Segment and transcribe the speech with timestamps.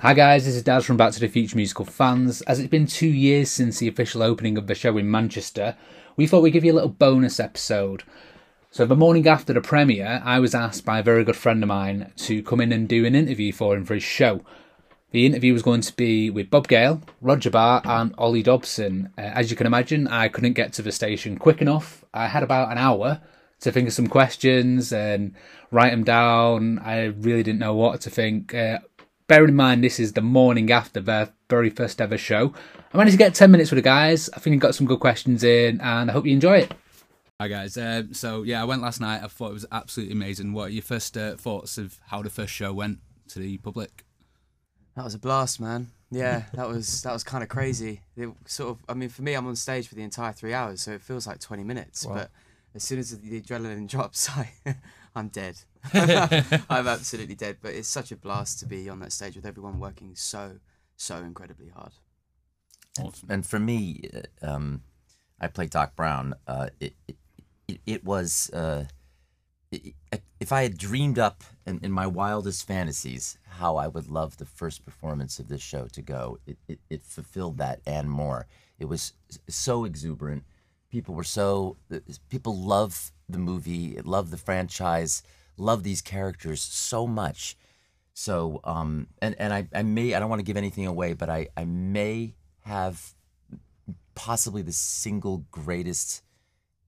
[0.00, 2.40] Hi guys, this is Daz from Back to the Future Musical fans.
[2.42, 5.76] As it's been two years since the official opening of the show in Manchester,
[6.14, 8.04] we thought we'd give you a little bonus episode.
[8.70, 11.68] So the morning after the premiere, I was asked by a very good friend of
[11.68, 14.42] mine to come in and do an interview for him for his show.
[15.10, 19.10] The interview was going to be with Bob Gale, Roger Bart, and Olly Dobson.
[19.18, 22.04] Uh, as you can imagine, I couldn't get to the station quick enough.
[22.14, 23.20] I had about an hour
[23.62, 25.34] to think of some questions and
[25.72, 26.78] write them down.
[26.78, 28.54] I really didn't know what to think.
[28.54, 28.78] Uh,
[29.28, 32.52] bearing in mind this is the morning after their very first ever show,
[32.92, 34.28] I managed to get 10 minutes with the guys.
[34.30, 36.74] I think I got some good questions in, and I hope you enjoy it.
[37.40, 37.76] Hi guys.
[37.76, 39.22] Uh, so yeah, I went last night.
[39.22, 40.52] I thought it was absolutely amazing.
[40.54, 44.04] What are your first uh, thoughts of how the first show went to the public?
[44.96, 45.88] That was a blast, man.
[46.10, 48.00] Yeah, that was that was kind of crazy.
[48.16, 50.80] It sort of, I mean, for me, I'm on stage for the entire three hours,
[50.80, 52.04] so it feels like 20 minutes.
[52.04, 52.14] Wow.
[52.14, 52.30] But
[52.74, 54.50] as soon as the adrenaline drops, I,
[55.18, 55.58] I'm dead.
[56.70, 57.58] I'm absolutely dead.
[57.60, 60.58] But it's such a blast to be on that stage with everyone working so,
[60.96, 61.92] so incredibly hard.
[63.00, 63.28] Awesome.
[63.30, 64.82] And for me, uh, um,
[65.40, 66.34] I played Doc Brown.
[66.46, 67.16] Uh, it, it,
[67.68, 68.84] it, it was uh,
[69.70, 74.08] it, it- if I had dreamed up in, in my wildest fantasies how I would
[74.08, 78.08] love the first performance of this show to go, it, it, it fulfilled that and
[78.08, 78.46] more.
[78.78, 79.14] It was
[79.48, 80.44] so exuberant.
[80.90, 81.76] People were so
[82.30, 85.22] people love the movie, love the franchise,
[85.56, 87.56] love these characters so much.
[88.14, 91.28] So, um, and and I, I may I don't want to give anything away, but
[91.28, 93.14] I I may have
[94.14, 96.22] possibly the single greatest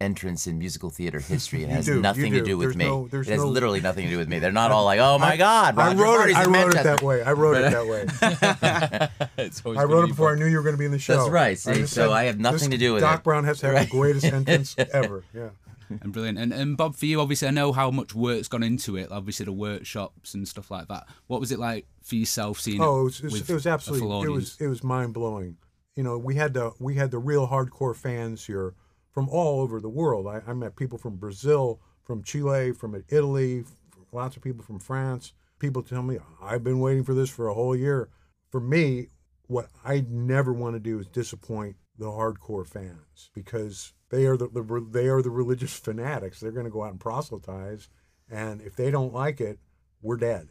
[0.00, 1.62] entrance in musical theater history.
[1.62, 2.44] It has do, you nothing to do.
[2.44, 2.84] do with There's me.
[2.84, 4.38] no- there's it has no- literally nothing to do with me.
[4.38, 6.36] They're not all like, "Oh my God, I Roger wrote it.
[6.36, 7.22] I in wrote it that way.
[7.22, 7.86] I wrote it that
[9.38, 9.44] way.
[9.44, 10.98] It's I wrote it be before I knew you were going to be in the
[10.98, 11.16] show.
[11.16, 11.58] That's right.
[11.58, 13.16] See, just so said, I have nothing to do with Doc it.
[13.16, 13.84] Doc Brown has to have Right.
[13.86, 15.24] the greatest entrance ever.
[15.34, 15.50] Yeah.
[15.88, 16.38] And brilliant.
[16.38, 19.12] And, and Bob, for you, obviously, I know how much work's gone into it.
[19.12, 21.06] Obviously, the workshops and stuff like that.
[21.28, 23.04] What was it like for yourself seeing Oh, it it?
[23.04, 25.56] was, it was, it was absolutely it was it was mind blowing.
[25.94, 28.74] You know, we had the we had the real hardcore fans here
[29.16, 30.26] from all over the world.
[30.26, 33.64] I, I met people from Brazil, from Chile, from Italy,
[34.12, 35.32] lots of people from France.
[35.58, 38.10] People tell me I've been waiting for this for a whole year.
[38.50, 39.06] For me,
[39.46, 44.48] what I never want to do is disappoint the hardcore fans because they are the,
[44.48, 46.38] the they are the religious fanatics.
[46.38, 47.88] They're going to go out and proselytize,
[48.30, 49.58] and if they don't like it,
[50.02, 50.48] we're dead.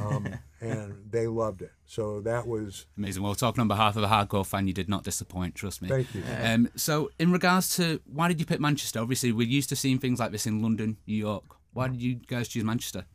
[0.00, 0.28] Um,
[0.60, 1.72] and they loved it.
[1.86, 3.22] So that was Amazing.
[3.22, 5.54] Well, talking on behalf of a hardcore fan, you did not disappoint.
[5.54, 5.88] Trust me.
[5.88, 6.22] thank you.
[6.42, 9.00] Um, so, in regards to why did you pick Manchester?
[9.00, 11.44] Obviously, we're used to seeing things like this in London, New York.
[11.72, 13.06] Why did you guys choose Manchester?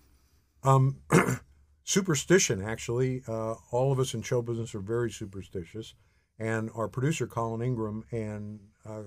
[0.63, 0.99] Um,
[1.83, 3.23] superstition, actually.
[3.27, 5.93] Uh, all of us in show business are very superstitious.
[6.39, 9.03] And our producer, Colin Ingram, and uh,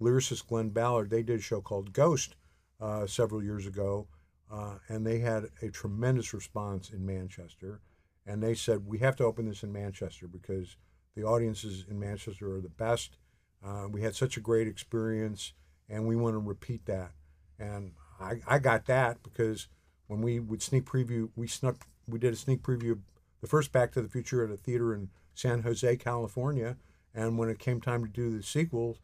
[0.00, 2.34] lyricist Glen Ballard, they did a show called Ghost
[2.80, 4.08] uh, several years ago.
[4.54, 7.80] Uh, and they had a tremendous response in Manchester.
[8.26, 10.76] And they said, we have to open this in Manchester because
[11.16, 13.16] the audiences in Manchester are the best.
[13.64, 15.54] Uh, we had such a great experience,
[15.88, 17.12] and we want to repeat that.
[17.58, 19.68] And I, I got that because
[20.06, 22.98] when we would sneak preview, we snuck, we did a sneak preview of
[23.40, 26.76] the first Back to the Future at a theater in San Jose, California.
[27.14, 28.98] And when it came time to do the sequel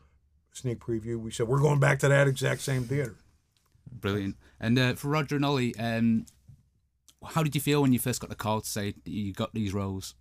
[0.53, 3.17] sneak preview, we said we're going back to that exact same theater.
[3.93, 4.37] Brilliant.
[4.59, 6.27] And uh, for Roger and Ollie, um,
[7.25, 9.73] how did you feel when you first got the call to say you got these
[9.75, 10.15] roles?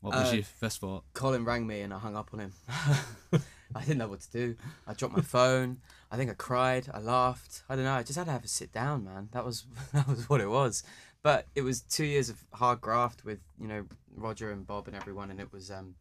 [0.00, 1.04] What was Uh, your first thought?
[1.14, 2.52] Colin rang me and I hung up on him.
[3.74, 4.56] I didn't know what to do.
[4.86, 5.78] I dropped my phone.
[6.10, 6.88] I think I cried.
[6.92, 7.62] I laughed.
[7.68, 7.94] I don't know.
[7.94, 9.28] I just had to have a sit down, man.
[9.32, 10.82] That was that was what it was.
[11.22, 14.96] But it was two years of hard graft with you know Roger and Bob and
[14.96, 15.94] everyone, and it was um.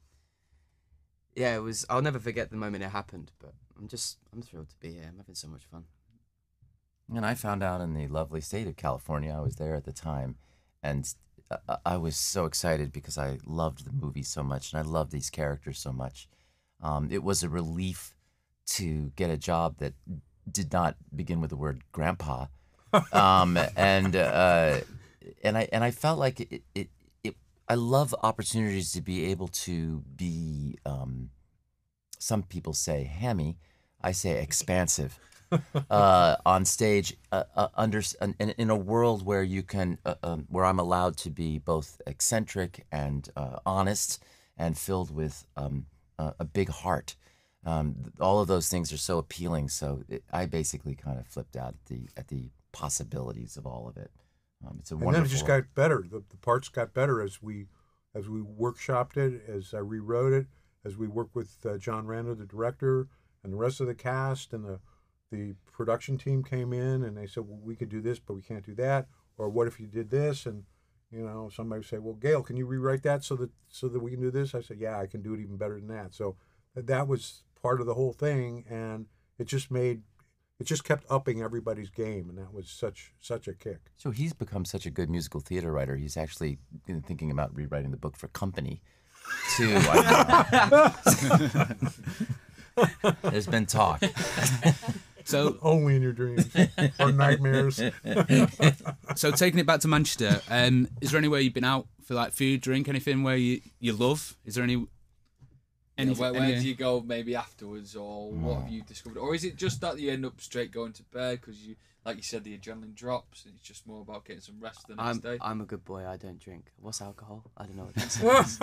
[1.36, 1.86] Yeah, it was.
[1.90, 3.32] I'll never forget the moment it happened.
[3.40, 5.06] But I'm just I'm thrilled to be here.
[5.08, 5.86] I'm having so much fun.
[7.14, 9.34] And I found out in the lovely state of California.
[9.36, 10.38] I was there at the time,
[10.82, 11.14] and
[11.86, 15.30] I, was so excited because I loved the movie so much, and I loved these
[15.30, 16.30] characters so much.
[16.82, 18.16] Um, it was a relief
[18.68, 19.94] to get a job that
[20.50, 22.46] did not begin with the word grandpa,
[23.12, 24.80] um, and uh,
[25.44, 26.90] and I and I felt like it, it,
[27.24, 27.36] it.
[27.68, 30.78] I love opportunities to be able to be.
[30.86, 31.32] Um,
[32.20, 33.58] some people say hammy.
[34.02, 35.20] I say expansive
[35.90, 40.46] uh, on stage uh, uh, under in, in a world where you can uh, um,
[40.50, 44.24] where I'm allowed to be both eccentric and uh, honest
[44.58, 45.86] and filled with um,
[46.18, 47.16] a, a big heart.
[47.66, 49.70] Um, all of those things are so appealing.
[49.70, 53.88] So it, I basically kind of flipped out at the at the possibilities of all
[53.88, 54.12] of it.
[54.66, 55.08] Um, it's a wonderful.
[55.10, 56.06] and then it just got better.
[56.10, 57.68] The, the parts got better as we
[58.14, 60.48] as we workshopped it, as I rewrote it,
[60.86, 63.08] as we worked with uh, John Rando, the director,
[63.44, 64.80] and the rest of the cast, and the
[65.32, 68.42] the production team came in and they said, well, we could do this, but we
[68.42, 69.08] can't do that.
[69.38, 70.46] Or what if you did this?
[70.46, 70.64] And
[71.12, 74.00] you know, somebody would say, "Well, Gale, can you rewrite that so that so that
[74.00, 76.14] we can do this?" I said, "Yeah, I can do it even better than that."
[76.14, 76.38] So
[76.74, 79.08] that was part of the whole thing, and
[79.38, 80.04] it just made
[80.60, 83.92] it just kept upping everybody's game, and that was such such a kick.
[83.98, 85.98] So he's become such a good musical theater writer.
[85.98, 88.82] He's actually thinking about rewriting the book for Company,
[89.58, 89.74] too.
[89.76, 90.94] I
[93.04, 93.16] know.
[93.30, 94.02] There's been talk.
[95.32, 96.50] So, Only in your dreams
[97.00, 97.78] or nightmares.
[99.16, 102.34] so taking it back to Manchester, um, is there anywhere you've been out for like
[102.34, 104.38] food, drink, anything where you, you love?
[104.46, 104.86] Is there any?
[105.98, 109.34] any where, where any- do you go maybe afterwards, or what have you discovered, or
[109.36, 111.76] is it just that you end up straight going to bed because you,
[112.06, 114.96] like you said, the adrenaline drops and it's just more about getting some rest the
[114.96, 115.38] next I'm day?
[115.42, 116.08] I'm a good boy.
[116.08, 116.72] I don't drink.
[116.80, 117.44] What's alcohol?
[117.56, 118.06] I don't know what that
[118.48, 118.58] is.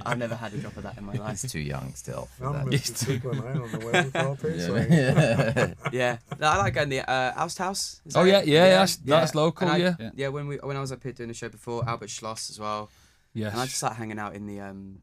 [0.06, 1.40] I've never had a drop of that in my life.
[1.42, 2.76] He's too young still for I'm that.
[2.78, 2.96] Mr.
[2.96, 3.40] Strickland.
[3.48, 4.88] I don't know what it all tastes like.
[4.90, 5.74] Yeah.
[5.92, 8.00] Yeah, no, I like going to the uh, Oast House.
[8.04, 8.46] Is Oh, yeah, yeah, it?
[8.48, 9.94] yeah, that's- that's local, I- yeah.
[10.00, 10.10] Yeah.
[10.14, 10.28] yeah.
[10.28, 12.90] When we when I was up here doing the show before, Albert Schloss as well,
[13.34, 13.50] Yeah.
[13.50, 15.02] and I just like hanging out in the um,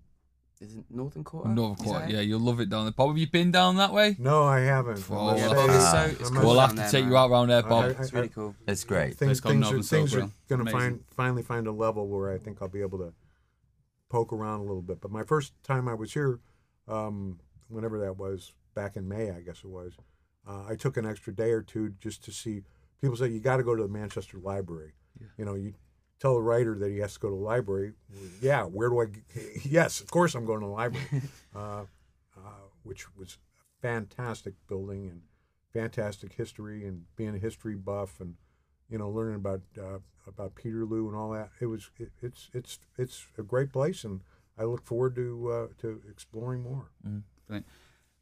[0.61, 1.50] is it Northern Quarter?
[1.50, 2.91] Northern Is Quarter, yeah, you'll love it down there.
[2.91, 4.17] Bob, have you been down that way?
[4.19, 5.06] No, I haven't.
[5.09, 7.50] Oh, must Yeah, Bob, it's so it's cool We'll have to take you out round
[7.50, 7.85] there, Bob.
[7.85, 8.56] I- It's really cool.
[8.67, 9.15] It's great.
[9.15, 12.38] things, called things, are, things are going to find finally find a level where I
[12.38, 13.13] think I'll be able to
[14.09, 15.00] poke around a little bit.
[15.00, 16.39] But my first time I was here,
[16.88, 17.39] um,
[17.69, 19.94] whenever that was, back in May, I guess it was,
[20.47, 22.63] uh, I took an extra day or two just to see.
[23.01, 24.94] People say you got to go to the Manchester Library.
[25.38, 25.73] You know, you
[26.19, 27.94] tell the writer that he has to go to the library.
[28.42, 29.06] Yeah, where do I?
[29.06, 31.21] g- Yes, of course I'm going to the library,
[31.56, 31.86] uh,
[32.38, 35.21] uh, which was a fantastic building and
[35.74, 38.36] fantastic history and being a history buff and
[38.89, 41.50] you know learning about uh, about Peterloo and all that.
[41.60, 44.21] It was it, it's it's it's a great place and
[44.57, 46.89] I look forward to uh, to exploring more.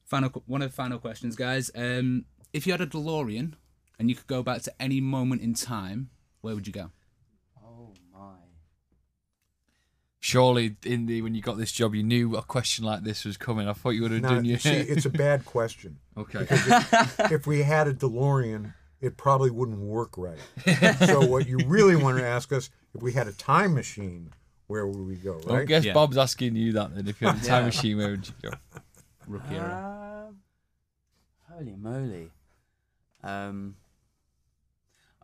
[0.05, 1.69] Final, one of the final questions, guys.
[1.75, 3.55] Um, if you had a DeLorean
[3.99, 6.91] and you could go back to any moment in time, where would you go?
[7.61, 8.35] Oh my.
[10.27, 13.37] Surely, in the when you got this job, you knew a question like this was
[13.37, 13.65] coming.
[13.65, 14.59] I thought you would have Now, done your.
[14.59, 15.99] see, it's a bad question.
[16.17, 16.45] okay.
[17.31, 20.37] if we had a DeLorean, it probably wouldn't work right.
[21.05, 24.33] so what you really want to ask us, if we had a time machine,
[24.67, 25.93] where would we go, Well, I guess Yeah.
[25.93, 27.07] Bob's asking you that then.
[27.07, 27.65] If you had a time Yeah.
[27.67, 28.49] machine, where would you go?
[29.27, 30.27] Rookie era.
[30.27, 30.39] Um,
[31.49, 32.31] holy moly.
[33.23, 33.77] Um.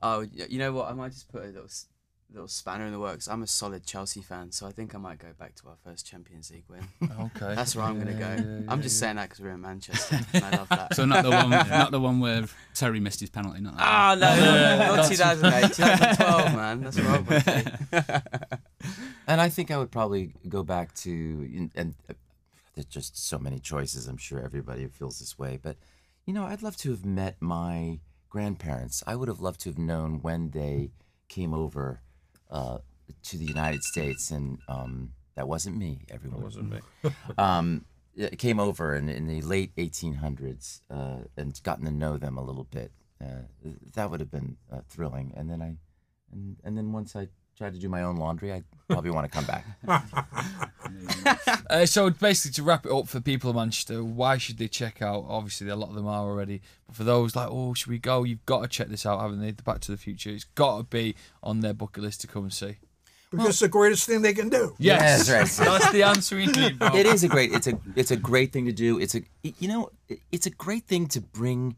[0.02, 0.90] Oh, you know what?
[0.90, 1.88] I might just put a little s-
[2.34, 3.28] little spanner in the works.
[3.28, 6.06] I'm a solid Chelsea fan, so I think I might go back to our first
[6.06, 6.88] Champions League win.
[7.04, 7.56] Okay.
[7.56, 8.20] That's where I'm gonna go.
[8.20, 9.06] yeah, I'm just yeah.
[9.08, 10.96] saying that because we're in Manchester, and I love that.
[10.96, 13.62] So not the one, not the one where Terry missed his penalty.
[13.62, 13.84] Not that.
[13.84, 14.20] Ah, one.
[14.20, 16.82] no, no, no, not That's- 2008, 2012, man.
[16.82, 18.54] That's what I'm.
[19.28, 22.14] And I think I would probably go back to, and uh,
[22.76, 24.08] there's just so many choices.
[24.08, 25.78] I'm sure everybody feels this way, but
[26.26, 28.00] you know, I'd love to have met my
[28.30, 29.04] grandparents.
[29.06, 30.92] I would have loved to have known when they
[31.30, 32.02] came over
[32.54, 32.78] uh,
[33.24, 36.06] to the United States, and um, that wasn't me.
[36.10, 36.80] Everyone wasn't me.
[37.38, 37.86] um,
[38.16, 42.44] it came over in, in the late 1800s uh, and gotten to know them a
[42.44, 42.92] little bit.
[43.20, 43.42] Uh,
[43.96, 45.34] that would have been uh, thrilling.
[45.36, 45.76] And then I,
[46.32, 47.28] and, and then once I
[47.58, 49.66] tried to do my own laundry, I probably want to come back.
[51.70, 55.02] Uh, so basically, to wrap it up for people of Manchester, why should they check
[55.02, 55.26] out?
[55.28, 58.24] Obviously, a lot of them are already, but for those like, oh, should we go?
[58.24, 59.52] You've got to check this out, haven't they?
[59.52, 60.30] The Back to the Future.
[60.30, 62.78] It's got to be on their bucket list to come and see.
[63.32, 64.76] Because it's the greatest thing they can do.
[64.78, 65.66] Yes, Yes, right.
[65.80, 66.78] that's the answer we need.
[66.78, 66.94] Bob.
[66.94, 67.52] it is a great.
[67.52, 69.00] It's a it's a great thing to do.
[69.00, 69.90] It's a you know
[70.32, 71.76] it's a great thing to bring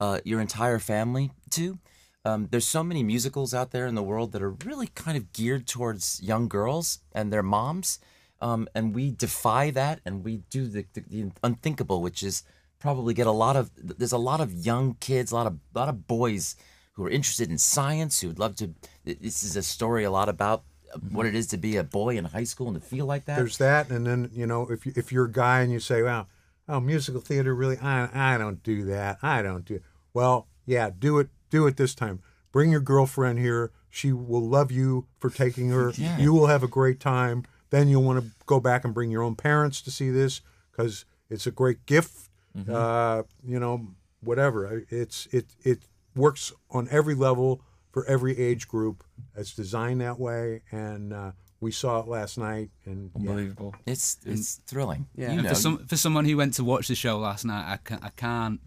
[0.00, 1.78] uh, your entire family to.
[2.24, 5.32] Um, there's so many musicals out there in the world that are really kind of
[5.32, 8.00] geared towards young girls and their moms,
[8.40, 12.42] um, and we defy that and we do the, the, the unthinkable, which is
[12.78, 13.70] probably get a lot of.
[13.76, 16.56] There's a lot of young kids, a lot of lot of boys
[16.92, 18.74] who are interested in science who would love to.
[19.04, 20.64] This is a story a lot about
[21.10, 23.36] what it is to be a boy in high school and to feel like that.
[23.36, 26.02] There's that, and then you know, if you, if you're a guy and you say,
[26.02, 26.28] "Well,
[26.68, 27.78] oh, musical theater, really?
[27.78, 29.18] I I don't do that.
[29.22, 29.82] I don't do." It.
[30.12, 31.28] Well, yeah, do it.
[31.50, 32.20] Do it this time.
[32.52, 33.72] Bring your girlfriend here.
[33.90, 35.92] She will love you for taking her.
[35.96, 36.18] Yeah.
[36.18, 37.44] You will have a great time.
[37.70, 41.04] Then you'll want to go back and bring your own parents to see this because
[41.30, 42.28] it's a great gift.
[42.70, 43.88] Uh, you know,
[44.22, 44.84] whatever.
[44.88, 45.80] It's it it
[46.14, 47.60] works on every level
[47.92, 49.04] for every age group.
[49.36, 52.70] It's designed that way, and uh, we saw it last night.
[52.86, 53.30] And yeah.
[53.30, 53.74] Unbelievable.
[53.86, 55.06] It's it's thrilling.
[55.14, 55.32] Yeah.
[55.32, 57.76] You know, For some for someone who went to watch the show last night, I
[57.76, 58.60] can't, I can't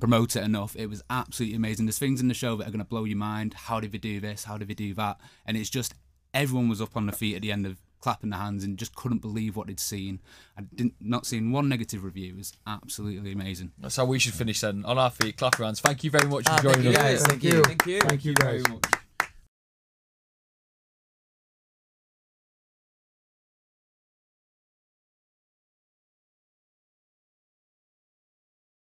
[0.00, 0.74] promote it enough.
[0.76, 1.86] It was absolutely amazing.
[1.86, 3.54] There's things in the show that are going to blow your mind.
[3.54, 4.44] How did we do this?
[4.44, 5.20] How did we do that?
[5.46, 5.94] And it's just
[6.34, 8.94] everyone was up on their feet at the end of clapping their hands and just
[8.94, 10.20] couldn't believe what they'd seen.
[10.58, 12.34] I didn't not seeing one negative review.
[12.34, 13.72] It was absolutely amazing.
[13.78, 14.84] That's how we should finish then.
[14.84, 15.80] On our feet, clap your hands.
[15.80, 17.02] Thank you very much for Ah, thank joining you us.
[17.02, 17.22] guys.
[17.26, 17.62] Thank you.
[17.62, 18.00] Thank you.
[18.00, 18.62] Thank you guys.
[18.62, 18.99] Very much.